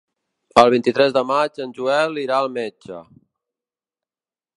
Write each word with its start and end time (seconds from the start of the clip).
El 0.59 0.69
vint-i-tres 0.73 1.13
de 1.17 1.21
maig 1.31 1.61
en 1.65 1.75
Joel 1.79 2.17
irà 2.21 2.39
al 2.45 2.49
metge. 2.57 3.03